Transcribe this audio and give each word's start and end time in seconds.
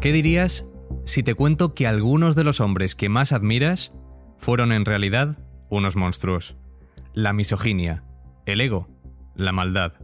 ¿Qué 0.00 0.12
dirías 0.12 0.64
si 1.04 1.24
te 1.24 1.34
cuento 1.34 1.74
que 1.74 1.88
algunos 1.88 2.36
de 2.36 2.44
los 2.44 2.60
hombres 2.60 2.94
que 2.94 3.08
más 3.08 3.32
admiras 3.32 3.92
fueron 4.38 4.70
en 4.70 4.84
realidad 4.84 5.38
unos 5.70 5.96
monstruos? 5.96 6.56
La 7.14 7.32
misoginia, 7.32 8.04
el 8.46 8.60
ego, 8.60 8.88
la 9.34 9.50
maldad, 9.50 9.94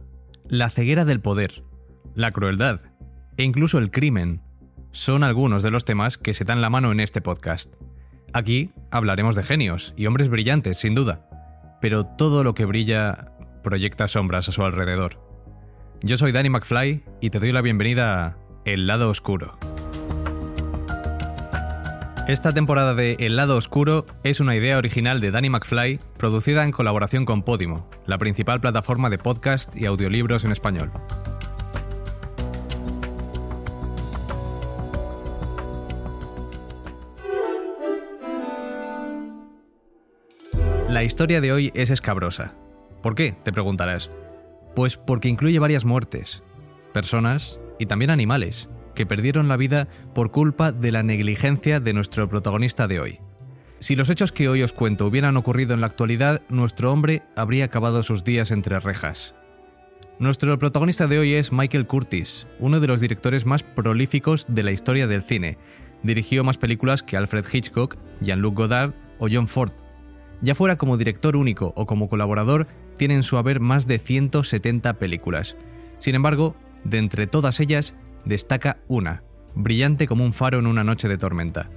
la 0.49 0.69
ceguera 0.69 1.05
del 1.05 1.21
poder, 1.21 1.63
la 2.13 2.31
crueldad 2.31 2.81
e 3.37 3.43
incluso 3.43 3.77
el 3.77 3.89
crimen 3.89 4.41
son 4.91 5.23
algunos 5.23 5.63
de 5.63 5.71
los 5.71 5.85
temas 5.85 6.17
que 6.17 6.33
se 6.33 6.43
dan 6.43 6.59
la 6.59 6.69
mano 6.69 6.91
en 6.91 6.99
este 6.99 7.21
podcast. 7.21 7.73
Aquí 8.33 8.71
hablaremos 8.91 9.37
de 9.37 9.43
genios 9.43 9.93
y 9.95 10.07
hombres 10.07 10.27
brillantes, 10.27 10.77
sin 10.77 10.93
duda, 10.93 11.29
pero 11.79 12.05
todo 12.05 12.43
lo 12.43 12.53
que 12.53 12.65
brilla 12.65 13.31
proyecta 13.63 14.09
sombras 14.09 14.49
a 14.49 14.51
su 14.51 14.61
alrededor. 14.63 15.21
Yo 16.01 16.17
soy 16.17 16.33
Danny 16.33 16.49
McFly 16.49 17.01
y 17.21 17.29
te 17.29 17.39
doy 17.39 17.53
la 17.53 17.61
bienvenida 17.61 18.25
a 18.25 18.37
El 18.65 18.87
lado 18.87 19.09
oscuro. 19.09 19.57
Esta 22.27 22.51
temporada 22.55 22.95
de 22.95 23.17
El 23.19 23.35
lado 23.35 23.55
oscuro 23.55 24.07
es 24.23 24.39
una 24.39 24.55
idea 24.55 24.79
original 24.79 25.21
de 25.21 25.29
Danny 25.29 25.51
McFly, 25.51 25.99
producida 26.17 26.63
en 26.63 26.71
colaboración 26.71 27.23
con 27.23 27.43
Podimo, 27.43 27.87
la 28.07 28.17
principal 28.17 28.59
plataforma 28.59 29.11
de 29.11 29.19
podcast 29.19 29.75
y 29.75 29.85
audiolibros 29.85 30.43
en 30.43 30.51
español. 30.51 30.91
La 40.89 41.03
historia 41.03 41.41
de 41.41 41.51
hoy 41.51 41.71
es 41.75 41.91
escabrosa. 41.91 42.55
¿Por 43.03 43.13
qué? 43.13 43.33
Te 43.33 43.53
preguntarás. 43.53 44.09
Pues 44.75 44.97
porque 44.97 45.29
incluye 45.29 45.59
varias 45.59 45.85
muertes, 45.85 46.41
personas 46.91 47.59
y 47.77 47.85
también 47.85 48.09
animales, 48.09 48.67
que 48.95 49.05
perdieron 49.05 49.47
la 49.47 49.57
vida 49.57 49.87
por 50.15 50.31
culpa 50.31 50.71
de 50.71 50.91
la 50.91 51.03
negligencia 51.03 51.79
de 51.79 51.93
nuestro 51.93 52.27
protagonista 52.27 52.87
de 52.87 52.99
hoy. 52.99 53.19
Si 53.79 53.95
los 53.95 54.09
hechos 54.09 54.31
que 54.31 54.49
hoy 54.49 54.63
os 54.63 54.73
cuento 54.73 55.05
hubieran 55.05 55.37
ocurrido 55.37 55.73
en 55.73 55.81
la 55.81 55.87
actualidad, 55.87 56.41
nuestro 56.49 56.91
hombre 56.91 57.21
habría 57.35 57.65
acabado 57.65 58.01
sus 58.01 58.23
días 58.23 58.49
entre 58.49 58.79
rejas. 58.79 59.35
Nuestro 60.17 60.57
protagonista 60.57 61.07
de 61.07 61.19
hoy 61.19 61.33
es 61.33 61.51
Michael 61.51 61.87
Curtis, 61.87 62.47
uno 62.59 62.79
de 62.79 62.87
los 62.87 63.01
directores 63.01 63.45
más 63.45 63.63
prolíficos 63.63 64.45
de 64.47 64.63
la 64.63 64.71
historia 64.71 65.07
del 65.07 65.23
cine. 65.23 65.57
Dirigió 66.03 66.43
más 66.43 66.57
películas 66.57 67.03
que 67.03 67.17
Alfred 67.17 67.45
Hitchcock, 67.51 67.97
Jean-Luc 68.21 68.55
Godard 68.55 68.93
o 69.19 69.27
John 69.29 69.49
Ford. 69.49 69.73
Ya 70.41 70.55
fuera 70.55 70.77
como 70.77 70.97
director 70.97 71.35
único 71.35 71.73
o 71.75 71.85
como 71.85 72.07
colaborador, 72.07 72.67
tiene 72.97 73.15
en 73.15 73.23
su 73.23 73.37
haber 73.37 73.59
más 73.59 73.87
de 73.87 73.99
170 73.99 74.93
películas. 74.93 75.57
Sin 75.99 76.15
embargo, 76.15 76.55
de 76.85 76.99
entre 76.99 77.27
todas 77.27 77.59
ellas, 77.59 77.93
destaca 78.25 78.77
una, 78.87 79.23
brillante 79.55 80.07
como 80.07 80.25
un 80.25 80.33
faro 80.33 80.59
en 80.59 80.67
una 80.67 80.83
noche 80.83 81.07
de 81.07 81.17
tormenta, 81.17 81.69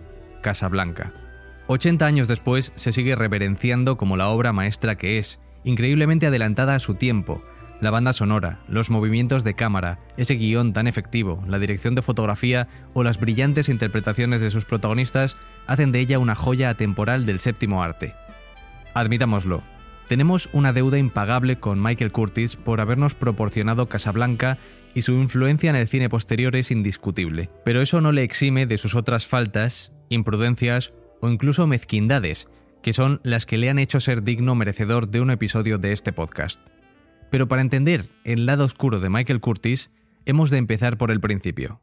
Casablanca. 0.43 1.13
80 1.69 2.07
años 2.07 2.29
después 2.29 2.73
se 2.77 2.93
sigue 2.93 3.15
reverenciando 3.15 3.97
como 3.97 4.17
la 4.17 4.29
obra 4.29 4.53
maestra 4.53 4.97
que 4.97 5.19
es, 5.19 5.39
increíblemente 5.65 6.27
adelantada 6.27 6.75
a 6.75 6.81
su 6.81 6.95
tiempo. 6.95 7.43
La 7.81 7.91
banda 7.91 8.13
sonora, 8.13 8.61
los 8.69 8.91
movimientos 8.91 9.45
de 9.45 9.55
cámara, 9.55 10.01
ese 10.17 10.35
guion 10.35 10.73
tan 10.73 10.89
efectivo, 10.89 11.45
la 11.47 11.61
dirección 11.61 11.95
de 11.95 12.03
fotografía 12.03 12.67
o 12.93 13.05
las 13.05 13.21
brillantes 13.21 13.69
interpretaciones 13.69 14.41
de 14.41 14.51
sus 14.51 14.65
protagonistas 14.65 15.37
hacen 15.67 15.93
de 15.93 16.01
ella 16.01 16.19
una 16.19 16.35
joya 16.35 16.71
atemporal 16.71 17.25
del 17.25 17.39
séptimo 17.39 17.83
arte. 17.83 18.15
Admitámoslo, 18.95 19.63
tenemos 20.09 20.49
una 20.53 20.73
deuda 20.73 20.99
impagable 20.99 21.61
con 21.61 21.81
Michael 21.83 22.11
Curtis 22.11 22.57
por 22.57 22.81
habernos 22.81 23.15
proporcionado 23.15 23.89
Casablanca 23.91 24.57
y 24.99 25.03
su 25.03 25.13
influencia 25.13 25.71
en 25.71 25.77
el 25.77 25.87
cine 25.87 26.09
posterior 26.09 26.57
es 26.57 26.73
indiscutible, 26.73 27.51
pero 27.65 27.81
eso 27.81 28.01
no 28.01 28.11
le 28.11 28.25
exime 28.25 28.67
de 28.67 28.79
sus 28.79 28.97
otras 28.97 29.29
faltas, 29.29 29.93
imprudencias 30.09 30.93
o 31.21 31.29
incluso 31.29 31.69
mezquindades, 31.69 32.49
que 32.83 32.93
son 32.93 33.21
las 33.23 33.47
que 33.47 33.59
le 33.59 33.71
han 33.71 33.79
hecho 33.79 34.01
ser 34.01 34.25
digno 34.25 34.57
merecedor 34.57 35.09
de 35.09 35.21
un 35.21 35.31
episodio 35.31 35.79
de 35.79 35.93
este 35.93 36.13
podcast. 36.13 36.61
Pero 37.31 37.47
para 37.47 37.63
entender 37.63 38.09
el 38.25 38.45
lado 38.45 38.65
oscuro 38.65 38.99
de 38.99 39.09
Michael 39.09 39.41
Curtis, 39.41 39.93
hemos 40.27 40.51
de 40.51 40.59
empezar 40.59 40.99
por 40.99 41.13
el 41.13 41.21
principio. 41.21 41.81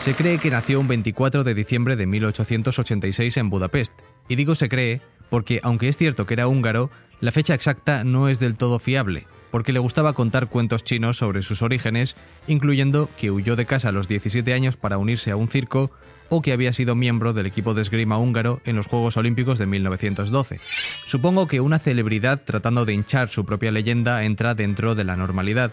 Se 0.00 0.14
cree 0.14 0.38
que 0.38 0.50
nació 0.50 0.80
un 0.80 0.88
24 0.88 1.44
de 1.44 1.54
diciembre 1.54 1.94
de 1.94 2.06
1886 2.06 3.36
en 3.36 3.50
Budapest, 3.50 3.92
y 4.28 4.34
digo 4.34 4.56
se 4.56 4.68
cree 4.68 5.00
porque 5.30 5.60
aunque 5.62 5.88
es 5.88 5.96
cierto 5.96 6.26
que 6.26 6.34
era 6.34 6.48
húngaro, 6.48 6.90
la 7.20 7.30
fecha 7.30 7.54
exacta 7.54 8.02
no 8.02 8.28
es 8.28 8.40
del 8.40 8.56
todo 8.56 8.80
fiable, 8.80 9.28
porque 9.54 9.72
le 9.72 9.78
gustaba 9.78 10.14
contar 10.14 10.48
cuentos 10.48 10.82
chinos 10.82 11.16
sobre 11.16 11.42
sus 11.42 11.62
orígenes, 11.62 12.16
incluyendo 12.48 13.08
que 13.16 13.30
huyó 13.30 13.54
de 13.54 13.66
casa 13.66 13.90
a 13.90 13.92
los 13.92 14.08
17 14.08 14.52
años 14.52 14.76
para 14.76 14.98
unirse 14.98 15.30
a 15.30 15.36
un 15.36 15.46
circo 15.46 15.92
o 16.28 16.42
que 16.42 16.52
había 16.52 16.72
sido 16.72 16.96
miembro 16.96 17.32
del 17.32 17.46
equipo 17.46 17.72
de 17.72 17.82
esgrima 17.82 18.18
húngaro 18.18 18.60
en 18.64 18.74
los 18.74 18.88
Juegos 18.88 19.16
Olímpicos 19.16 19.60
de 19.60 19.66
1912. 19.66 20.58
Supongo 21.06 21.46
que 21.46 21.60
una 21.60 21.78
celebridad 21.78 22.42
tratando 22.44 22.84
de 22.84 22.94
hinchar 22.94 23.28
su 23.28 23.44
propia 23.44 23.70
leyenda 23.70 24.24
entra 24.24 24.56
dentro 24.56 24.96
de 24.96 25.04
la 25.04 25.14
normalidad, 25.14 25.70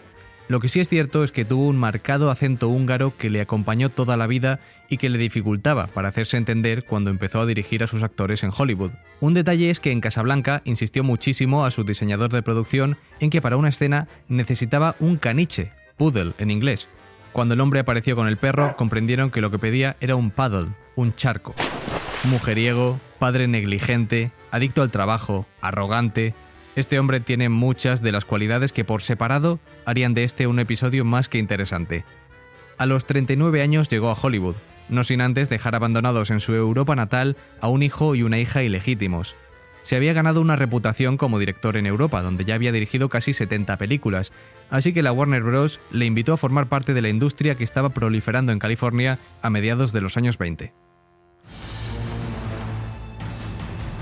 lo 0.48 0.60
que 0.60 0.68
sí 0.68 0.80
es 0.80 0.88
cierto 0.88 1.24
es 1.24 1.32
que 1.32 1.44
tuvo 1.44 1.68
un 1.68 1.78
marcado 1.78 2.30
acento 2.30 2.68
húngaro 2.68 3.16
que 3.16 3.30
le 3.30 3.40
acompañó 3.40 3.88
toda 3.88 4.16
la 4.16 4.26
vida 4.26 4.60
y 4.88 4.98
que 4.98 5.08
le 5.08 5.18
dificultaba 5.18 5.86
para 5.86 6.08
hacerse 6.08 6.36
entender 6.36 6.84
cuando 6.84 7.10
empezó 7.10 7.40
a 7.40 7.46
dirigir 7.46 7.82
a 7.82 7.86
sus 7.86 8.02
actores 8.02 8.42
en 8.42 8.52
Hollywood. 8.56 8.90
Un 9.20 9.34
detalle 9.34 9.70
es 9.70 9.80
que 9.80 9.92
en 9.92 10.00
Casablanca 10.00 10.60
insistió 10.64 11.04
muchísimo 11.04 11.64
a 11.64 11.70
su 11.70 11.84
diseñador 11.84 12.32
de 12.32 12.42
producción 12.42 12.98
en 13.20 13.30
que 13.30 13.40
para 13.40 13.56
una 13.56 13.70
escena 13.70 14.08
necesitaba 14.28 14.96
un 15.00 15.16
caniche, 15.16 15.72
poodle 15.96 16.32
en 16.38 16.50
inglés. 16.50 16.88
Cuando 17.32 17.54
el 17.54 17.60
hombre 17.60 17.80
apareció 17.80 18.14
con 18.14 18.28
el 18.28 18.36
perro, 18.36 18.76
comprendieron 18.76 19.30
que 19.30 19.40
lo 19.40 19.50
que 19.50 19.58
pedía 19.58 19.96
era 20.00 20.16
un 20.16 20.30
paddle, 20.30 20.72
un 20.96 21.14
charco. 21.14 21.54
Mujeriego, 22.24 23.00
padre 23.18 23.48
negligente, 23.48 24.32
adicto 24.50 24.82
al 24.82 24.90
trabajo, 24.90 25.46
arrogante, 25.62 26.34
este 26.74 26.98
hombre 26.98 27.20
tiene 27.20 27.48
muchas 27.48 28.02
de 28.02 28.12
las 28.12 28.24
cualidades 28.24 28.72
que 28.72 28.84
por 28.84 29.02
separado 29.02 29.60
harían 29.84 30.14
de 30.14 30.24
este 30.24 30.46
un 30.46 30.58
episodio 30.58 31.04
más 31.04 31.28
que 31.28 31.38
interesante. 31.38 32.04
A 32.78 32.86
los 32.86 33.04
39 33.04 33.62
años 33.62 33.88
llegó 33.88 34.10
a 34.10 34.18
Hollywood, 34.20 34.56
no 34.88 35.04
sin 35.04 35.20
antes 35.20 35.50
dejar 35.50 35.74
abandonados 35.74 36.30
en 36.30 36.40
su 36.40 36.54
Europa 36.54 36.96
natal 36.96 37.36
a 37.60 37.68
un 37.68 37.82
hijo 37.82 38.14
y 38.14 38.22
una 38.22 38.38
hija 38.38 38.62
ilegítimos. 38.62 39.36
Se 39.82 39.96
había 39.96 40.12
ganado 40.12 40.40
una 40.40 40.56
reputación 40.56 41.16
como 41.16 41.38
director 41.38 41.76
en 41.76 41.86
Europa, 41.86 42.22
donde 42.22 42.44
ya 42.44 42.54
había 42.54 42.72
dirigido 42.72 43.08
casi 43.08 43.32
70 43.32 43.76
películas, 43.76 44.32
así 44.70 44.92
que 44.92 45.02
la 45.02 45.12
Warner 45.12 45.42
Bros. 45.42 45.80
le 45.90 46.06
invitó 46.06 46.32
a 46.32 46.36
formar 46.36 46.68
parte 46.68 46.94
de 46.94 47.02
la 47.02 47.08
industria 47.08 47.56
que 47.56 47.64
estaba 47.64 47.90
proliferando 47.90 48.52
en 48.52 48.58
California 48.58 49.18
a 49.42 49.50
mediados 49.50 49.92
de 49.92 50.00
los 50.00 50.16
años 50.16 50.38
20. 50.38 50.72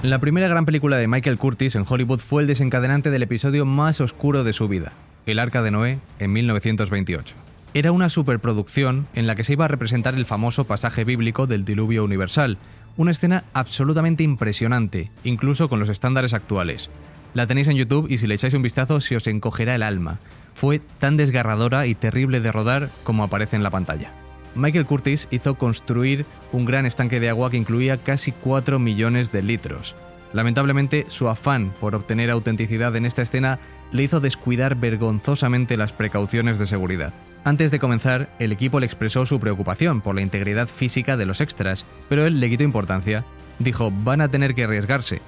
La 0.02 0.18
primera 0.18 0.48
gran 0.48 0.64
película 0.64 0.96
de 0.96 1.06
Michael 1.06 1.36
Curtis 1.36 1.74
en 1.74 1.84
Hollywood 1.86 2.20
fue 2.20 2.40
el 2.40 2.48
desencadenante 2.48 3.10
del 3.10 3.22
episodio 3.22 3.66
más 3.66 4.00
oscuro 4.00 4.44
de 4.44 4.54
su 4.54 4.66
vida, 4.66 4.92
El 5.26 5.38
Arca 5.38 5.60
de 5.60 5.70
Noé, 5.70 5.98
en 6.18 6.32
1928. 6.32 7.34
Era 7.74 7.92
una 7.92 8.08
superproducción 8.08 9.06
en 9.12 9.26
la 9.26 9.34
que 9.34 9.44
se 9.44 9.52
iba 9.52 9.66
a 9.66 9.68
representar 9.68 10.14
el 10.14 10.24
famoso 10.24 10.64
pasaje 10.64 11.04
bíblico 11.04 11.46
del 11.46 11.66
diluvio 11.66 12.02
universal, 12.02 12.56
una 12.96 13.10
escena 13.10 13.44
absolutamente 13.52 14.22
impresionante, 14.22 15.10
incluso 15.22 15.68
con 15.68 15.80
los 15.80 15.90
estándares 15.90 16.32
actuales. 16.32 16.88
La 17.34 17.46
tenéis 17.46 17.68
en 17.68 17.76
YouTube 17.76 18.10
y 18.10 18.16
si 18.16 18.26
le 18.26 18.36
echáis 18.36 18.54
un 18.54 18.62
vistazo 18.62 19.02
se 19.02 19.16
os 19.16 19.26
encogerá 19.26 19.74
el 19.74 19.82
alma. 19.82 20.18
Fue 20.54 20.80
tan 20.98 21.18
desgarradora 21.18 21.86
y 21.86 21.94
terrible 21.94 22.40
de 22.40 22.50
rodar 22.50 22.88
como 23.04 23.22
aparece 23.22 23.56
en 23.56 23.62
la 23.62 23.70
pantalla. 23.70 24.14
Michael 24.54 24.86
Curtis 24.86 25.28
hizo 25.30 25.54
construir 25.56 26.26
un 26.52 26.64
gran 26.64 26.86
estanque 26.86 27.20
de 27.20 27.28
agua 27.28 27.50
que 27.50 27.56
incluía 27.56 27.96
casi 27.98 28.32
4 28.32 28.78
millones 28.78 29.32
de 29.32 29.42
litros. 29.42 29.94
Lamentablemente, 30.32 31.06
su 31.08 31.28
afán 31.28 31.72
por 31.80 31.94
obtener 31.94 32.30
autenticidad 32.30 32.94
en 32.96 33.06
esta 33.06 33.22
escena 33.22 33.58
le 33.92 34.04
hizo 34.04 34.20
descuidar 34.20 34.76
vergonzosamente 34.76 35.76
las 35.76 35.92
precauciones 35.92 36.58
de 36.58 36.66
seguridad. 36.66 37.12
Antes 37.42 37.70
de 37.70 37.78
comenzar, 37.78 38.30
el 38.38 38.52
equipo 38.52 38.78
le 38.80 38.86
expresó 38.86 39.26
su 39.26 39.40
preocupación 39.40 40.00
por 40.02 40.14
la 40.14 40.20
integridad 40.20 40.68
física 40.68 41.16
de 41.16 41.26
los 41.26 41.40
extras, 41.40 41.84
pero 42.08 42.26
él 42.26 42.38
le 42.38 42.50
quitó 42.50 42.64
importancia. 42.64 43.24
Dijo, 43.58 43.90
van 43.90 44.20
a 44.20 44.28
tener 44.28 44.54
que 44.54 44.64
arriesgarse. 44.64 45.20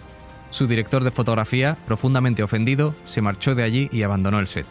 Su 0.51 0.67
director 0.67 1.03
de 1.03 1.11
fotografía, 1.11 1.79
profundamente 1.87 2.43
ofendido, 2.43 2.95
se 3.05 3.23
marchó 3.23 3.55
de 3.55 3.63
allí 3.63 3.89
y 3.91 4.03
abandonó 4.03 4.39
el 4.39 4.49
set. 4.49 4.67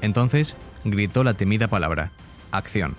Entonces, 0.00 0.56
gritó 0.84 1.22
la 1.22 1.34
temida 1.34 1.68
palabra, 1.68 2.10
acción. 2.50 2.96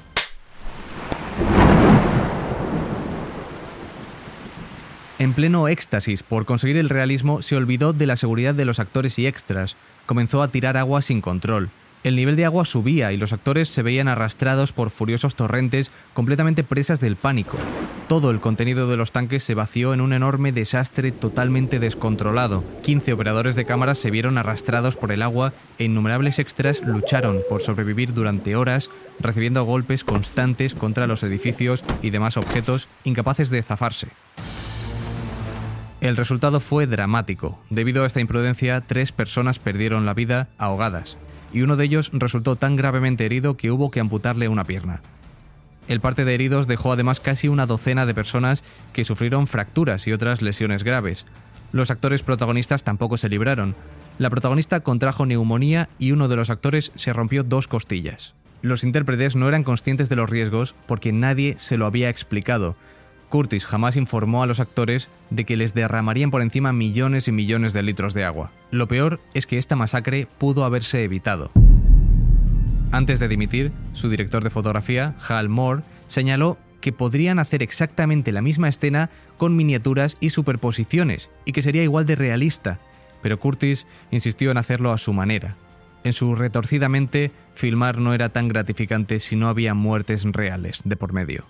En 5.24 5.32
pleno 5.32 5.70
éxtasis 5.70 6.22
por 6.22 6.44
conseguir 6.44 6.76
el 6.76 6.90
realismo, 6.90 7.42
se 7.42 7.56
olvidó 7.56 7.94
de 7.94 8.08
la 8.08 8.18
seguridad 8.18 8.54
de 8.54 8.66
los 8.66 8.80
actores 8.80 9.18
y 9.20 9.26
extras. 9.26 9.78
Comenzó 10.06 10.44
a 10.44 10.50
tirar 10.50 10.76
agua 10.76 11.02
sin 11.02 11.22
control. 11.22 11.70
El 12.04 12.18
nivel 12.18 12.36
de 12.36 12.44
agua 12.44 12.66
subía 12.66 13.14
y 13.14 13.16
los 13.16 13.32
actores 13.32 13.70
se 13.70 13.84
veían 13.84 14.10
arrastrados 14.10 14.74
por 14.74 14.90
furiosos 14.90 15.36
torrentes 15.36 15.92
completamente 16.14 16.66
presas 16.66 17.00
del 17.00 17.16
pánico. 17.16 17.58
Todo 18.10 18.32
el 18.32 18.42
contenido 18.42 18.90
de 18.90 18.98
los 18.98 19.14
tanques 19.14 19.46
se 19.46 19.54
vació 19.54 19.94
en 19.94 20.02
un 20.02 20.12
enorme 20.12 20.52
desastre 20.52 21.14
totalmente 21.14 21.80
descontrolado. 21.80 22.66
15 22.84 23.14
operadores 23.14 23.56
de 23.56 23.64
cámaras 23.64 24.00
se 24.00 24.12
vieron 24.12 24.38
arrastrados 24.38 24.98
por 24.98 25.14
el 25.14 25.22
agua 25.22 25.54
e 25.80 25.86
innumerables 25.86 26.38
extras 26.38 26.82
lucharon 26.82 27.40
por 27.48 27.62
sobrevivir 27.62 28.14
durante 28.14 28.58
horas, 28.58 28.90
recibiendo 29.22 29.64
golpes 29.64 30.04
constantes 30.04 30.74
contra 30.74 31.08
los 31.08 31.24
edificios 31.24 31.82
y 32.02 32.10
demás 32.10 32.36
objetos 32.36 32.90
incapaces 33.06 33.50
de 33.50 33.64
zafarse. 33.64 34.10
El 36.04 36.18
resultado 36.18 36.60
fue 36.60 36.86
dramático. 36.86 37.64
Debido 37.70 38.04
a 38.04 38.08
esta 38.08 38.20
imprudencia, 38.20 38.82
tres 38.82 39.14
personas 39.14 39.58
perdieron 39.58 40.06
la 40.06 40.14
vida 40.14 40.50
ahogadas 40.58 41.16
y 41.54 41.62
uno 41.62 41.78
de 41.78 41.86
ellos 41.86 42.12
resultó 42.12 42.58
tan 42.58 42.76
gravemente 42.76 43.26
herido 43.26 43.56
que 43.56 43.72
hubo 43.72 43.90
que 43.90 44.02
amputarle 44.02 44.50
una 44.50 44.66
pierna. 44.66 45.00
El 45.88 46.02
parte 46.02 46.26
de 46.26 46.34
heridos 46.34 46.68
dejó 46.68 46.92
además 46.92 47.22
casi 47.22 47.48
una 47.48 47.68
docena 47.68 48.06
de 48.06 48.14
personas 48.14 48.66
que 48.92 49.06
sufrieron 49.06 49.48
fracturas 49.48 50.06
y 50.06 50.12
otras 50.12 50.42
lesiones 50.42 50.84
graves. 50.84 51.26
Los 51.72 51.90
actores 51.90 52.22
protagonistas 52.22 52.84
tampoco 52.84 53.16
se 53.16 53.30
libraron. 53.30 53.74
La 54.18 54.30
protagonista 54.30 54.82
contrajo 54.82 55.26
neumonía 55.26 55.88
y 56.00 56.12
uno 56.12 56.28
de 56.28 56.36
los 56.36 56.50
actores 56.50 56.92
se 56.96 57.14
rompió 57.14 57.46
dos 57.46 57.70
costillas. 57.70 58.34
Los 58.62 58.84
intérpretes 58.84 59.38
no 59.38 59.48
eran 59.48 59.64
conscientes 59.64 60.10
de 60.10 60.18
los 60.18 60.30
riesgos 60.30 60.76
porque 60.86 61.14
nadie 61.14 61.56
se 61.60 61.78
lo 61.78 61.86
había 61.86 62.10
explicado, 62.10 62.76
Curtis 63.34 63.66
jamás 63.66 63.96
informó 63.96 64.44
a 64.44 64.46
los 64.46 64.60
actores 64.60 65.10
de 65.32 65.44
que 65.44 65.58
les 65.58 65.74
derramarían 65.74 66.30
por 66.30 66.44
encima 66.44 66.72
millones 66.72 67.28
y 67.28 67.32
millones 67.32 67.74
de 67.74 67.82
litros 67.82 68.14
de 68.14 68.26
agua. 68.26 68.52
Lo 68.70 68.88
peor 68.88 69.22
es 69.34 69.48
que 69.48 69.58
esta 69.58 69.76
masacre 69.76 70.28
pudo 70.38 70.66
haberse 70.66 71.04
evitado. 71.04 71.50
Antes 72.92 73.20
de 73.20 73.28
dimitir, 73.28 73.72
su 73.94 74.08
director 74.08 74.44
de 74.44 74.52
fotografía, 74.52 75.16
Hal 75.28 75.50
Moore, 75.50 75.82
señaló 76.06 76.60
que 76.80 76.92
podrían 76.92 77.40
hacer 77.40 77.64
exactamente 77.64 78.32
la 78.32 78.44
misma 78.44 78.70
escena 78.70 79.10
con 79.40 79.56
miniaturas 79.56 80.16
y 80.20 80.30
superposiciones, 80.30 81.32
y 81.44 81.54
que 81.54 81.64
sería 81.64 81.82
igual 81.82 82.06
de 82.06 82.16
realista, 82.16 82.80
pero 83.24 83.40
Curtis 83.40 83.88
insistió 84.12 84.52
en 84.52 84.60
hacerlo 84.60 84.92
a 84.92 85.00
su 85.00 85.12
manera. 85.12 85.56
En 86.04 86.14
su 86.14 86.36
retorcida 86.36 86.88
mente, 86.88 87.32
filmar 87.56 87.98
no 87.98 88.14
era 88.14 88.30
tan 88.30 88.48
gratificante 88.48 89.20
si 89.20 89.36
no 89.36 89.48
había 89.48 89.74
muertes 89.74 90.24
reales 90.24 90.82
de 90.86 90.98
por 90.98 91.14
medio. 91.14 91.46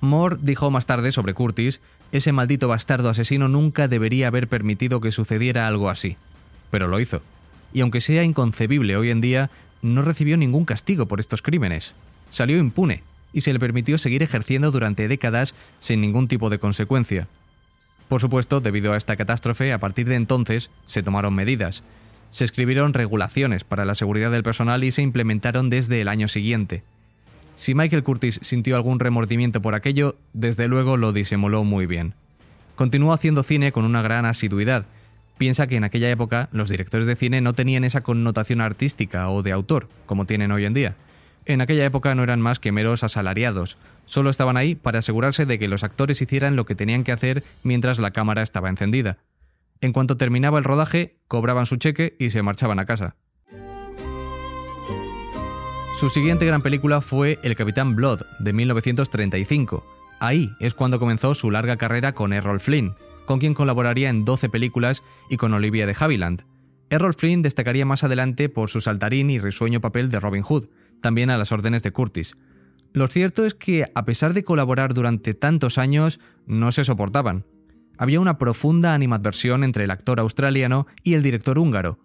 Moore 0.00 0.36
dijo 0.40 0.70
más 0.70 0.86
tarde 0.86 1.12
sobre 1.12 1.34
Curtis, 1.34 1.80
ese 2.12 2.32
maldito 2.32 2.68
bastardo 2.68 3.08
asesino 3.08 3.48
nunca 3.48 3.88
debería 3.88 4.28
haber 4.28 4.48
permitido 4.48 5.00
que 5.00 5.12
sucediera 5.12 5.66
algo 5.66 5.90
así. 5.90 6.16
Pero 6.70 6.88
lo 6.88 7.00
hizo. 7.00 7.22
Y 7.72 7.80
aunque 7.80 8.00
sea 8.00 8.22
inconcebible 8.22 8.96
hoy 8.96 9.10
en 9.10 9.20
día, 9.20 9.50
no 9.82 10.02
recibió 10.02 10.36
ningún 10.36 10.64
castigo 10.64 11.06
por 11.06 11.20
estos 11.20 11.42
crímenes. 11.42 11.94
Salió 12.30 12.58
impune 12.58 13.02
y 13.32 13.42
se 13.42 13.52
le 13.52 13.58
permitió 13.58 13.98
seguir 13.98 14.22
ejerciendo 14.22 14.70
durante 14.70 15.08
décadas 15.08 15.54
sin 15.78 16.00
ningún 16.00 16.28
tipo 16.28 16.48
de 16.50 16.58
consecuencia. 16.58 17.28
Por 18.08 18.20
supuesto, 18.20 18.60
debido 18.60 18.92
a 18.92 18.96
esta 18.96 19.16
catástrofe, 19.16 19.72
a 19.72 19.78
partir 19.78 20.08
de 20.08 20.14
entonces 20.14 20.70
se 20.86 21.02
tomaron 21.02 21.34
medidas. 21.34 21.82
Se 22.30 22.44
escribieron 22.44 22.94
regulaciones 22.94 23.64
para 23.64 23.84
la 23.84 23.94
seguridad 23.94 24.30
del 24.30 24.42
personal 24.42 24.84
y 24.84 24.92
se 24.92 25.02
implementaron 25.02 25.70
desde 25.70 26.00
el 26.00 26.08
año 26.08 26.28
siguiente. 26.28 26.82
Si 27.56 27.74
Michael 27.74 28.04
Curtis 28.04 28.38
sintió 28.42 28.76
algún 28.76 29.00
remordimiento 29.00 29.62
por 29.62 29.74
aquello, 29.74 30.16
desde 30.34 30.68
luego 30.68 30.98
lo 30.98 31.14
disimuló 31.14 31.64
muy 31.64 31.86
bien. 31.86 32.14
Continuó 32.74 33.14
haciendo 33.14 33.42
cine 33.42 33.72
con 33.72 33.86
una 33.86 34.02
gran 34.02 34.26
asiduidad. 34.26 34.84
Piensa 35.38 35.66
que 35.66 35.76
en 35.76 35.84
aquella 35.84 36.10
época 36.10 36.50
los 36.52 36.68
directores 36.68 37.06
de 37.06 37.16
cine 37.16 37.40
no 37.40 37.54
tenían 37.54 37.84
esa 37.84 38.02
connotación 38.02 38.60
artística 38.60 39.30
o 39.30 39.42
de 39.42 39.52
autor, 39.52 39.88
como 40.04 40.26
tienen 40.26 40.52
hoy 40.52 40.66
en 40.66 40.74
día. 40.74 40.96
En 41.46 41.62
aquella 41.62 41.86
época 41.86 42.14
no 42.14 42.22
eran 42.22 42.42
más 42.42 42.58
que 42.58 42.72
meros 42.72 43.02
asalariados, 43.02 43.78
solo 44.04 44.28
estaban 44.28 44.58
ahí 44.58 44.74
para 44.74 44.98
asegurarse 44.98 45.46
de 45.46 45.58
que 45.58 45.68
los 45.68 45.82
actores 45.82 46.20
hicieran 46.20 46.56
lo 46.56 46.66
que 46.66 46.74
tenían 46.74 47.04
que 47.04 47.12
hacer 47.12 47.42
mientras 47.62 47.98
la 47.98 48.10
cámara 48.10 48.42
estaba 48.42 48.68
encendida. 48.68 49.16
En 49.80 49.92
cuanto 49.92 50.18
terminaba 50.18 50.58
el 50.58 50.64
rodaje, 50.64 51.16
cobraban 51.28 51.64
su 51.64 51.76
cheque 51.76 52.16
y 52.18 52.30
se 52.30 52.42
marchaban 52.42 52.78
a 52.80 52.86
casa. 52.86 53.16
Su 55.96 56.10
siguiente 56.10 56.44
gran 56.44 56.60
película 56.60 57.00
fue 57.00 57.38
El 57.42 57.56
Capitán 57.56 57.96
Blood, 57.96 58.20
de 58.38 58.52
1935. 58.52 59.82
Ahí 60.20 60.50
es 60.60 60.74
cuando 60.74 60.98
comenzó 60.98 61.32
su 61.32 61.50
larga 61.50 61.78
carrera 61.78 62.12
con 62.12 62.34
Errol 62.34 62.60
Flynn, 62.60 62.94
con 63.24 63.38
quien 63.38 63.54
colaboraría 63.54 64.10
en 64.10 64.26
12 64.26 64.50
películas 64.50 65.02
y 65.30 65.38
con 65.38 65.54
Olivia 65.54 65.86
de 65.86 65.96
Havilland. 65.98 66.44
Errol 66.90 67.14
Flynn 67.14 67.40
destacaría 67.40 67.86
más 67.86 68.04
adelante 68.04 68.50
por 68.50 68.68
su 68.68 68.82
saltarín 68.82 69.30
y 69.30 69.38
risueño 69.38 69.80
papel 69.80 70.10
de 70.10 70.20
Robin 70.20 70.42
Hood, 70.42 70.68
también 71.00 71.30
a 71.30 71.38
las 71.38 71.50
órdenes 71.50 71.82
de 71.82 71.92
Curtis. 71.92 72.36
Lo 72.92 73.06
cierto 73.06 73.46
es 73.46 73.54
que, 73.54 73.90
a 73.94 74.04
pesar 74.04 74.34
de 74.34 74.44
colaborar 74.44 74.92
durante 74.92 75.32
tantos 75.32 75.78
años, 75.78 76.20
no 76.46 76.72
se 76.72 76.84
soportaban. 76.84 77.46
Había 77.96 78.20
una 78.20 78.36
profunda 78.36 78.92
animadversión 78.92 79.64
entre 79.64 79.84
el 79.84 79.90
actor 79.90 80.20
australiano 80.20 80.86
y 81.02 81.14
el 81.14 81.22
director 81.22 81.58
húngaro, 81.58 81.98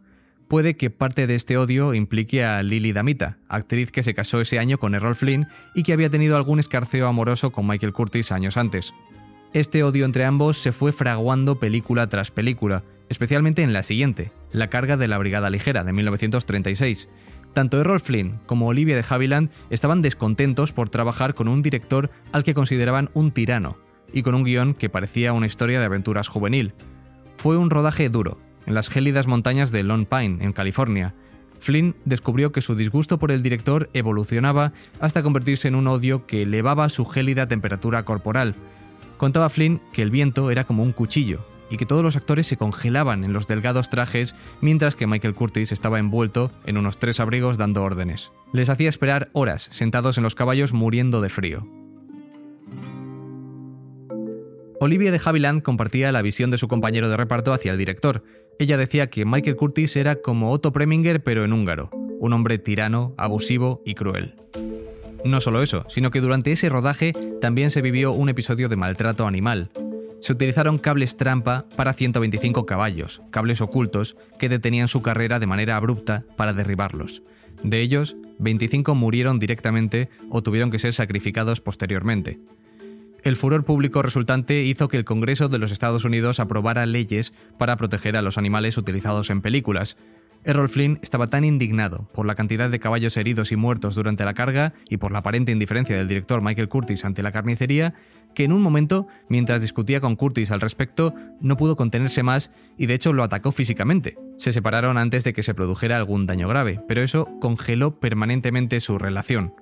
Puede 0.51 0.75
que 0.75 0.89
parte 0.89 1.27
de 1.27 1.35
este 1.35 1.55
odio 1.55 1.93
implique 1.93 2.43
a 2.43 2.61
Lily 2.61 2.91
Damita, 2.91 3.37
actriz 3.47 3.89
que 3.89 4.03
se 4.03 4.13
casó 4.13 4.41
ese 4.41 4.59
año 4.59 4.79
con 4.79 4.93
Errol 4.95 5.15
Flynn 5.15 5.47
y 5.73 5.83
que 5.83 5.93
había 5.93 6.09
tenido 6.09 6.35
algún 6.35 6.59
escarceo 6.59 7.07
amoroso 7.07 7.53
con 7.53 7.65
Michael 7.65 7.93
Curtis 7.93 8.33
años 8.33 8.57
antes. 8.57 8.93
Este 9.53 9.81
odio 9.81 10.03
entre 10.03 10.25
ambos 10.25 10.57
se 10.57 10.73
fue 10.73 10.91
fraguando 10.91 11.57
película 11.57 12.09
tras 12.09 12.31
película, 12.31 12.83
especialmente 13.07 13.63
en 13.63 13.71
la 13.71 13.81
siguiente, 13.81 14.33
La 14.51 14.69
carga 14.69 14.97
de 14.97 15.07
la 15.07 15.17
Brigada 15.19 15.49
Ligera, 15.49 15.85
de 15.85 15.93
1936. 15.93 17.07
Tanto 17.53 17.79
Errol 17.79 18.01
Flynn 18.01 18.41
como 18.45 18.67
Olivia 18.67 18.97
de 18.97 19.05
Havilland 19.09 19.51
estaban 19.69 20.01
descontentos 20.01 20.73
por 20.73 20.89
trabajar 20.89 21.33
con 21.33 21.47
un 21.47 21.61
director 21.61 22.11
al 22.33 22.43
que 22.43 22.55
consideraban 22.55 23.09
un 23.13 23.31
tirano, 23.31 23.77
y 24.11 24.21
con 24.21 24.35
un 24.35 24.43
guion 24.43 24.73
que 24.73 24.89
parecía 24.89 25.31
una 25.31 25.47
historia 25.47 25.79
de 25.79 25.85
aventuras 25.85 26.27
juvenil. 26.27 26.73
Fue 27.37 27.55
un 27.55 27.69
rodaje 27.69 28.09
duro, 28.09 28.37
en 28.65 28.73
las 28.75 28.89
gélidas 28.89 29.27
montañas 29.27 29.71
de 29.71 29.83
Lone 29.83 30.05
Pine, 30.05 30.43
en 30.43 30.53
California. 30.53 31.13
Flynn 31.59 31.95
descubrió 32.05 32.51
que 32.51 32.61
su 32.61 32.75
disgusto 32.75 33.19
por 33.19 33.31
el 33.31 33.43
director 33.43 33.89
evolucionaba 33.93 34.73
hasta 34.99 35.21
convertirse 35.21 35.67
en 35.67 35.75
un 35.75 35.87
odio 35.87 36.25
que 36.25 36.41
elevaba 36.41 36.89
su 36.89 37.05
gélida 37.05 37.47
temperatura 37.47 38.03
corporal. 38.03 38.55
Contaba 39.17 39.49
Flynn 39.49 39.79
que 39.93 40.01
el 40.01 40.09
viento 40.09 40.49
era 40.49 40.63
como 40.63 40.83
un 40.83 40.91
cuchillo 40.91 41.45
y 41.69 41.77
que 41.77 41.85
todos 41.85 42.03
los 42.03 42.15
actores 42.15 42.47
se 42.47 42.57
congelaban 42.57 43.23
en 43.23 43.31
los 43.31 43.47
delgados 43.47 43.89
trajes 43.89 44.35
mientras 44.59 44.95
que 44.95 45.07
Michael 45.07 45.35
Curtis 45.35 45.71
estaba 45.71 45.99
envuelto 45.99 46.51
en 46.65 46.77
unos 46.77 46.97
tres 46.97 47.19
abrigos 47.19 47.57
dando 47.57 47.83
órdenes. 47.83 48.31
Les 48.51 48.69
hacía 48.69 48.89
esperar 48.89 49.29
horas 49.33 49.69
sentados 49.71 50.17
en 50.17 50.23
los 50.23 50.35
caballos 50.35 50.73
muriendo 50.73 51.21
de 51.21 51.29
frío. 51.29 51.67
Olivia 54.81 55.11
de 55.11 55.21
Havilland 55.23 55.61
compartía 55.61 56.11
la 56.11 56.23
visión 56.23 56.49
de 56.49 56.57
su 56.57 56.67
compañero 56.67 57.07
de 57.07 57.15
reparto 57.15 57.53
hacia 57.53 57.71
el 57.71 57.77
director, 57.77 58.23
ella 58.63 58.77
decía 58.77 59.09
que 59.09 59.25
Michael 59.25 59.55
Curtis 59.55 59.95
era 59.95 60.17
como 60.17 60.51
Otto 60.51 60.71
Preminger 60.71 61.23
pero 61.23 61.43
en 61.43 61.51
húngaro, 61.53 61.89
un 62.19 62.33
hombre 62.33 62.59
tirano, 62.59 63.15
abusivo 63.17 63.81
y 63.85 63.95
cruel. 63.95 64.35
No 65.25 65.41
solo 65.41 65.63
eso, 65.63 65.85
sino 65.89 66.11
que 66.11 66.21
durante 66.21 66.51
ese 66.51 66.69
rodaje 66.69 67.13
también 67.41 67.71
se 67.71 67.81
vivió 67.81 68.11
un 68.11 68.29
episodio 68.29 68.69
de 68.69 68.75
maltrato 68.75 69.25
animal. 69.25 69.71
Se 70.19 70.33
utilizaron 70.33 70.77
cables 70.77 71.17
trampa 71.17 71.65
para 71.75 71.93
125 71.93 72.67
caballos, 72.67 73.23
cables 73.31 73.61
ocultos 73.61 74.15
que 74.37 74.49
detenían 74.49 74.87
su 74.87 75.01
carrera 75.01 75.39
de 75.39 75.47
manera 75.47 75.75
abrupta 75.75 76.25
para 76.37 76.53
derribarlos. 76.53 77.23
De 77.63 77.81
ellos, 77.81 78.15
25 78.37 78.93
murieron 78.93 79.39
directamente 79.39 80.09
o 80.29 80.43
tuvieron 80.43 80.69
que 80.69 80.79
ser 80.79 80.93
sacrificados 80.93 81.61
posteriormente. 81.61 82.39
El 83.23 83.35
furor 83.35 83.65
público 83.65 84.01
resultante 84.01 84.63
hizo 84.63 84.87
que 84.87 84.97
el 84.97 85.05
Congreso 85.05 85.47
de 85.47 85.59
los 85.59 85.71
Estados 85.71 86.05
Unidos 86.05 86.39
aprobara 86.39 86.87
leyes 86.87 87.33
para 87.59 87.77
proteger 87.77 88.17
a 88.17 88.23
los 88.23 88.39
animales 88.39 88.77
utilizados 88.77 89.29
en 89.29 89.41
películas. 89.41 89.95
Errol 90.43 90.69
Flynn 90.69 90.97
estaba 91.03 91.27
tan 91.27 91.43
indignado 91.43 92.07
por 92.15 92.25
la 92.25 92.33
cantidad 92.33 92.71
de 92.71 92.79
caballos 92.79 93.15
heridos 93.17 93.51
y 93.51 93.57
muertos 93.57 93.93
durante 93.93 94.25
la 94.25 94.33
carga 94.33 94.73
y 94.89 94.97
por 94.97 95.11
la 95.11 95.19
aparente 95.19 95.51
indiferencia 95.51 95.95
del 95.95 96.07
director 96.07 96.41
Michael 96.41 96.67
Curtis 96.67 97.05
ante 97.05 97.21
la 97.21 97.31
carnicería, 97.31 97.93
que 98.33 98.43
en 98.43 98.53
un 98.53 98.61
momento, 98.63 99.07
mientras 99.29 99.61
discutía 99.61 100.01
con 100.01 100.15
Curtis 100.15 100.49
al 100.49 100.61
respecto, 100.61 101.13
no 101.41 101.57
pudo 101.57 101.75
contenerse 101.75 102.23
más 102.23 102.49
y 102.75 102.87
de 102.87 102.95
hecho 102.95 103.13
lo 103.13 103.21
atacó 103.21 103.51
físicamente. 103.51 104.17
Se 104.37 104.51
separaron 104.51 104.97
antes 104.97 105.23
de 105.23 105.33
que 105.33 105.43
se 105.43 105.53
produjera 105.53 105.97
algún 105.97 106.25
daño 106.25 106.47
grave, 106.47 106.81
pero 106.87 107.03
eso 107.03 107.29
congeló 107.39 107.99
permanentemente 107.99 108.79
su 108.79 108.97
relación. 108.97 109.53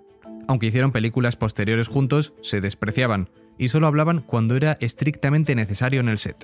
Aunque 0.48 0.68
hicieron 0.68 0.94
películas 0.94 1.36
posteriores 1.36 1.90
juntos, 1.90 2.34
se 2.42 2.62
despreciaban, 2.62 3.30
y 3.60 3.68
solo 3.68 3.86
hablaban 3.86 4.22
cuando 4.22 4.56
era 4.56 4.78
estrictamente 4.80 5.54
necesario 5.54 6.00
en 6.00 6.10
el 6.10 6.18
set. 6.18 6.44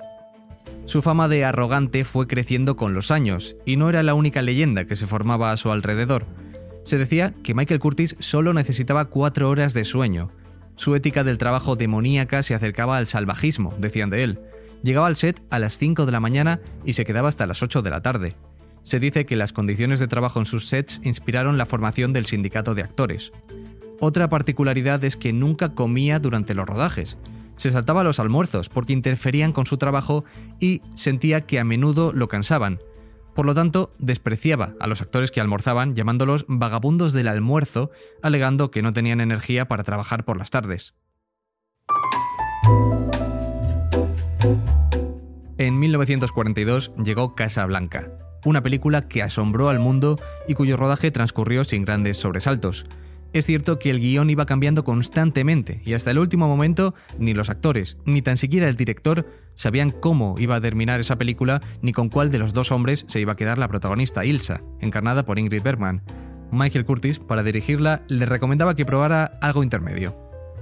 Su 0.84 1.02
fama 1.02 1.26
de 1.26 1.44
arrogante 1.44 2.04
fue 2.04 2.28
creciendo 2.28 2.76
con 2.76 2.94
los 2.94 3.10
años, 3.10 3.56
y 3.64 3.76
no 3.76 3.88
era 3.88 4.04
la 4.04 4.14
única 4.14 4.42
leyenda 4.42 4.84
que 4.84 4.94
se 4.94 5.08
formaba 5.08 5.50
a 5.50 5.56
su 5.56 5.72
alrededor. 5.72 6.26
Se 6.84 6.98
decía 6.98 7.34
que 7.42 7.54
Michael 7.54 7.80
Curtis 7.80 8.14
solo 8.20 8.52
necesitaba 8.52 9.06
cuatro 9.06 9.50
horas 9.50 9.74
de 9.74 9.84
sueño. 9.84 10.30
Su 10.76 10.94
ética 10.94 11.24
del 11.24 11.38
trabajo 11.38 11.74
demoníaca 11.74 12.44
se 12.44 12.54
acercaba 12.54 12.98
al 12.98 13.08
salvajismo, 13.08 13.74
decían 13.78 14.10
de 14.10 14.22
él. 14.22 14.40
Llegaba 14.84 15.08
al 15.08 15.16
set 15.16 15.42
a 15.50 15.58
las 15.58 15.78
5 15.78 16.06
de 16.06 16.12
la 16.12 16.20
mañana 16.20 16.60
y 16.84 16.92
se 16.92 17.04
quedaba 17.04 17.28
hasta 17.28 17.46
las 17.46 17.62
8 17.62 17.82
de 17.82 17.90
la 17.90 18.02
tarde. 18.02 18.36
se 18.84 19.00
dice 19.00 19.26
que 19.26 19.34
las 19.34 19.52
condiciones 19.52 19.98
de 19.98 20.06
trabajo 20.06 20.38
en 20.38 20.46
sus 20.46 20.68
sets 20.68 21.00
inspiraron 21.02 21.58
la 21.58 21.66
formación 21.66 22.12
del 22.12 22.26
sindicato 22.26 22.76
de 22.76 22.82
actores. 22.82 23.32
Otra 24.00 24.28
particularidad 24.28 25.02
es 25.04 25.16
que 25.16 25.32
nunca 25.32 25.74
comía 25.74 26.18
durante 26.18 26.54
los 26.54 26.66
rodajes. 26.66 27.16
Se 27.56 27.70
saltaba 27.70 28.04
los 28.04 28.20
almuerzos 28.20 28.68
porque 28.68 28.92
interferían 28.92 29.52
con 29.52 29.64
su 29.64 29.78
trabajo 29.78 30.24
y 30.60 30.82
sentía 30.94 31.46
que 31.46 31.58
a 31.58 31.64
menudo 31.64 32.12
lo 32.12 32.28
cansaban. 32.28 32.80
Por 33.34 33.46
lo 33.46 33.54
tanto, 33.54 33.92
despreciaba 33.98 34.74
a 34.80 34.86
los 34.86 35.00
actores 35.00 35.30
que 35.30 35.40
almorzaban 35.40 35.94
llamándolos 35.94 36.44
vagabundos 36.48 37.12
del 37.12 37.28
almuerzo, 37.28 37.90
alegando 38.22 38.70
que 38.70 38.82
no 38.82 38.92
tenían 38.92 39.20
energía 39.20 39.68
para 39.68 39.84
trabajar 39.84 40.24
por 40.24 40.36
las 40.36 40.50
tardes. 40.50 40.94
En 45.58 45.78
1942 45.78 46.92
llegó 47.02 47.34
Casa 47.34 47.64
Blanca, 47.64 48.10
una 48.44 48.62
película 48.62 49.08
que 49.08 49.22
asombró 49.22 49.70
al 49.70 49.80
mundo 49.80 50.16
y 50.46 50.54
cuyo 50.54 50.76
rodaje 50.76 51.10
transcurrió 51.10 51.64
sin 51.64 51.84
grandes 51.84 52.18
sobresaltos. 52.18 52.86
Es 53.32 53.46
cierto 53.46 53.78
que 53.78 53.90
el 53.90 54.00
guion 54.00 54.30
iba 54.30 54.46
cambiando 54.46 54.84
constantemente 54.84 55.82
y 55.84 55.94
hasta 55.94 56.10
el 56.10 56.18
último 56.18 56.48
momento 56.48 56.94
ni 57.18 57.34
los 57.34 57.50
actores 57.50 57.98
ni 58.04 58.22
tan 58.22 58.38
siquiera 58.38 58.68
el 58.68 58.76
director 58.76 59.26
sabían 59.56 59.90
cómo 59.90 60.36
iba 60.38 60.56
a 60.56 60.60
terminar 60.60 61.00
esa 61.00 61.16
película 61.16 61.60
ni 61.82 61.92
con 61.92 62.08
cuál 62.08 62.30
de 62.30 62.38
los 62.38 62.54
dos 62.54 62.72
hombres 62.72 63.04
se 63.08 63.20
iba 63.20 63.32
a 63.32 63.36
quedar 63.36 63.58
la 63.58 63.68
protagonista 63.68 64.24
Ilsa, 64.24 64.62
encarnada 64.80 65.24
por 65.24 65.38
Ingrid 65.38 65.62
Bergman. 65.62 66.02
Michael 66.52 66.84
Curtis, 66.84 67.18
para 67.18 67.42
dirigirla, 67.42 68.02
le 68.08 68.24
recomendaba 68.24 68.74
que 68.74 68.84
probara 68.84 69.38
algo 69.40 69.62
intermedio. 69.62 70.16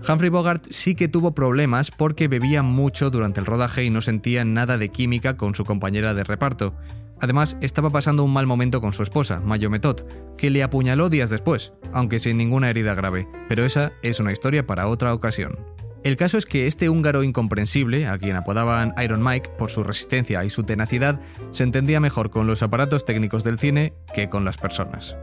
Humphrey 0.08 0.30
Bogart 0.30 0.66
sí 0.70 0.94
que 0.94 1.08
tuvo 1.08 1.34
problemas 1.34 1.90
porque 1.90 2.28
bebía 2.28 2.62
mucho 2.62 3.10
durante 3.10 3.40
el 3.40 3.46
rodaje 3.46 3.84
y 3.84 3.90
no 3.90 4.00
sentía 4.00 4.44
nada 4.44 4.76
de 4.76 4.90
química 4.90 5.36
con 5.36 5.54
su 5.54 5.64
compañera 5.64 6.14
de 6.14 6.24
reparto. 6.24 6.74
Además, 7.24 7.56
estaba 7.62 7.88
pasando 7.88 8.22
un 8.22 8.34
mal 8.34 8.46
momento 8.46 8.82
con 8.82 8.92
su 8.92 9.02
esposa, 9.02 9.40
Mayo 9.40 9.70
Method, 9.70 10.02
que 10.36 10.50
le 10.50 10.62
apuñaló 10.62 11.08
días 11.08 11.30
después, 11.30 11.72
aunque 11.90 12.18
sin 12.18 12.36
ninguna 12.36 12.68
herida 12.68 12.94
grave, 12.94 13.26
pero 13.48 13.64
esa 13.64 13.92
es 14.02 14.20
una 14.20 14.30
historia 14.30 14.66
para 14.66 14.88
otra 14.88 15.14
ocasión. 15.14 15.58
El 16.02 16.18
caso 16.18 16.36
es 16.36 16.44
que 16.44 16.66
este 16.66 16.90
húngaro 16.90 17.22
incomprensible, 17.22 18.06
a 18.06 18.18
quien 18.18 18.36
apodaban 18.36 18.92
Iron 19.02 19.24
Mike 19.24 19.52
por 19.56 19.70
su 19.70 19.82
resistencia 19.82 20.44
y 20.44 20.50
su 20.50 20.64
tenacidad, 20.64 21.18
se 21.50 21.64
entendía 21.64 21.98
mejor 21.98 22.28
con 22.28 22.46
los 22.46 22.62
aparatos 22.62 23.06
técnicos 23.06 23.42
del 23.42 23.58
cine 23.58 23.94
que 24.14 24.28
con 24.28 24.44
las 24.44 24.58
personas. 24.58 25.16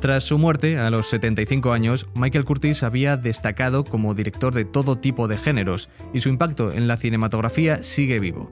Tras 0.00 0.24
su 0.24 0.38
muerte, 0.38 0.76
a 0.76 0.90
los 0.90 1.08
75 1.08 1.72
años, 1.72 2.08
Michael 2.16 2.46
Curtis 2.46 2.82
había 2.82 3.16
destacado 3.16 3.84
como 3.84 4.14
director 4.14 4.52
de 4.52 4.64
todo 4.64 4.98
tipo 4.98 5.28
de 5.28 5.38
géneros 5.38 5.88
y 6.12 6.18
su 6.18 6.30
impacto 6.30 6.72
en 6.72 6.88
la 6.88 6.96
cinematografía 6.96 7.84
sigue 7.84 8.18
vivo. 8.18 8.50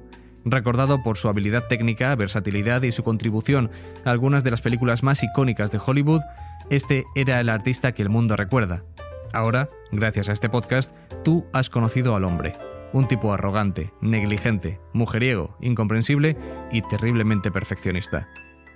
Recordado 0.48 1.02
por 1.02 1.18
su 1.18 1.28
habilidad 1.28 1.66
técnica, 1.66 2.14
versatilidad 2.14 2.82
y 2.82 2.92
su 2.92 3.02
contribución 3.02 3.68
a 4.04 4.12
algunas 4.12 4.44
de 4.44 4.52
las 4.52 4.60
películas 4.60 5.02
más 5.02 5.24
icónicas 5.24 5.72
de 5.72 5.80
Hollywood, 5.84 6.22
este 6.70 7.04
era 7.16 7.40
el 7.40 7.48
artista 7.48 7.90
que 7.90 8.02
el 8.02 8.10
mundo 8.10 8.36
recuerda. 8.36 8.84
Ahora, 9.32 9.68
gracias 9.90 10.28
a 10.28 10.32
este 10.32 10.48
podcast, 10.48 10.94
tú 11.24 11.44
has 11.52 11.68
conocido 11.68 12.14
al 12.14 12.24
hombre. 12.24 12.52
Un 12.92 13.08
tipo 13.08 13.32
arrogante, 13.32 13.92
negligente, 14.00 14.78
mujeriego, 14.92 15.56
incomprensible 15.60 16.36
y 16.70 16.82
terriblemente 16.82 17.50
perfeccionista. 17.50 18.28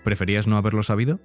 ¿Preferías 0.03 0.49
no 0.49 0.57
haberlo 0.57 0.83
sabido? 0.83 1.21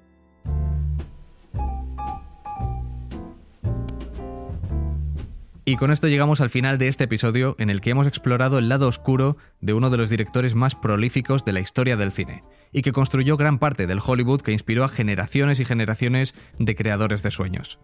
Y 5.67 5.77
con 5.77 5.89
esto 5.89 6.07
llegamos 6.07 6.41
al 6.41 6.51
final 6.51 6.77
de 6.77 6.89
este 6.89 7.05
episodio 7.05 7.55
en 7.57 7.71
el 7.71 7.81
que 7.81 7.89
hemos 7.89 8.05
explorado 8.05 8.59
el 8.59 8.69
lado 8.69 8.87
oscuro 8.87 9.35
de 9.61 9.73
uno 9.73 9.89
de 9.89 9.97
los 9.97 10.11
directores 10.11 10.53
más 10.53 10.75
prolíficos 10.75 11.43
de 11.43 11.53
la 11.53 11.59
historia 11.59 11.97
del 11.97 12.11
cine, 12.11 12.43
y 12.71 12.83
que 12.83 12.91
construyó 12.91 13.35
gran 13.35 13.57
parte 13.57 13.87
del 13.87 13.99
Hollywood 14.05 14.41
que 14.41 14.51
inspiró 14.51 14.83
a 14.83 14.89
generaciones 14.89 15.59
y 15.59 15.65
generaciones 15.65 16.35
de 16.59 16.75
creadores 16.75 17.23
de 17.23 17.31
sueños. 17.31 17.79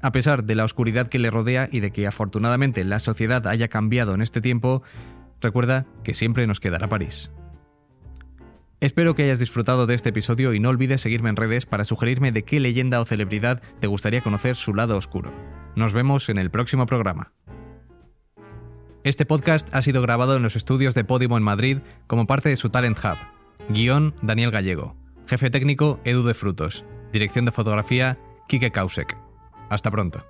A 0.00 0.12
pesar 0.12 0.44
de 0.44 0.54
la 0.54 0.64
oscuridad 0.64 1.08
que 1.08 1.18
le 1.18 1.30
rodea 1.30 1.68
y 1.72 1.80
de 1.80 1.90
que 1.90 2.06
afortunadamente 2.06 2.84
la 2.84 3.00
sociedad 3.00 3.48
haya 3.48 3.66
cambiado 3.66 4.14
en 4.14 4.22
este 4.22 4.40
tiempo, 4.40 4.84
recuerda 5.40 5.86
que 6.04 6.14
siempre 6.14 6.46
nos 6.46 6.60
quedará 6.60 6.88
París. 6.88 7.32
Espero 8.84 9.14
que 9.14 9.22
hayas 9.22 9.38
disfrutado 9.38 9.86
de 9.86 9.94
este 9.94 10.10
episodio 10.10 10.52
y 10.52 10.60
no 10.60 10.68
olvides 10.68 11.00
seguirme 11.00 11.30
en 11.30 11.36
redes 11.36 11.64
para 11.64 11.86
sugerirme 11.86 12.32
de 12.32 12.42
qué 12.42 12.60
leyenda 12.60 13.00
o 13.00 13.06
celebridad 13.06 13.62
te 13.80 13.86
gustaría 13.86 14.20
conocer 14.20 14.56
su 14.56 14.74
lado 14.74 14.98
oscuro. 14.98 15.32
Nos 15.74 15.94
vemos 15.94 16.28
en 16.28 16.36
el 16.36 16.50
próximo 16.50 16.84
programa. 16.84 17.32
Este 19.02 19.24
podcast 19.24 19.74
ha 19.74 19.80
sido 19.80 20.02
grabado 20.02 20.36
en 20.36 20.42
los 20.42 20.54
estudios 20.54 20.94
de 20.94 21.02
Podimo 21.02 21.38
en 21.38 21.42
Madrid 21.42 21.78
como 22.06 22.26
parte 22.26 22.50
de 22.50 22.56
su 22.56 22.68
Talent 22.68 22.98
Hub. 22.98 23.16
Guión 23.70 24.14
Daniel 24.20 24.50
Gallego. 24.50 24.94
Jefe 25.26 25.48
técnico 25.48 25.98
Edu 26.04 26.22
de 26.22 26.34
Frutos. 26.34 26.84
Dirección 27.10 27.46
de 27.46 27.52
fotografía 27.52 28.18
Kike 28.48 28.70
Kausek. 28.70 29.16
Hasta 29.70 29.90
pronto. 29.90 30.26